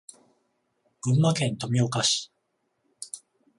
[1.03, 2.31] 群馬県富岡市